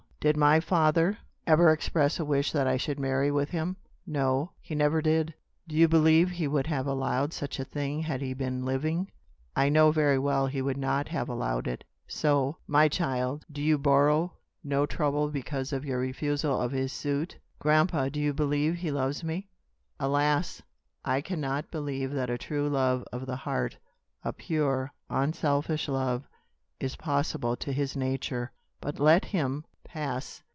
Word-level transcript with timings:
"Did 0.21 0.37
my 0.37 0.59
father 0.59 1.17
ever 1.47 1.71
express 1.73 2.19
a 2.19 2.25
wish 2.25 2.51
that 2.51 2.67
I 2.67 2.77
should 2.77 2.99
marry 2.99 3.31
with 3.31 3.49
him?" 3.49 3.75
"No; 4.05 4.51
he 4.61 4.75
never 4.75 5.01
did." 5.01 5.33
"Do 5.67 5.75
you 5.75 5.87
believe 5.87 6.29
he 6.29 6.47
would 6.47 6.67
have 6.67 6.85
allowed 6.85 7.33
such 7.33 7.59
a 7.59 7.65
thing 7.65 8.01
had 8.03 8.21
he 8.21 8.35
been 8.35 8.63
living?" 8.63 9.09
"I 9.55 9.69
know 9.69 9.89
very 9.91 10.19
well 10.19 10.45
he 10.45 10.61
would 10.61 10.77
not 10.77 11.07
have 11.07 11.27
allowed 11.27 11.65
it. 11.67 11.83
So, 12.07 12.57
my 12.67 12.87
child, 12.87 13.45
do 13.51 13.63
you 13.63 13.79
borrow 13.79 14.31
no 14.63 14.85
trouble 14.85 15.29
because 15.29 15.73
of 15.73 15.85
your 15.85 15.97
refusal 15.97 16.61
of 16.61 16.71
his 16.71 16.93
suit." 16.93 17.39
"Grandpa, 17.57 18.09
do 18.09 18.19
you 18.19 18.31
believe 18.31 18.75
he 18.75 18.91
loves 18.91 19.23
me?" 19.23 19.49
"Alas! 19.99 20.61
I 21.03 21.21
can 21.21 21.41
not 21.41 21.71
believe 21.71 22.11
that 22.11 22.29
a 22.29 22.37
true 22.37 22.69
love 22.69 23.03
of 23.11 23.25
the 23.25 23.37
heart 23.37 23.75
a 24.23 24.33
pure, 24.33 24.93
unselfish 25.09 25.87
love 25.89 26.27
is 26.79 26.95
possible 26.95 27.55
to 27.55 27.73
his 27.73 27.95
nature! 27.97 28.51
But 28.79 28.99
let 28.99 29.25
him 29.25 29.65
pass. 29.93 30.41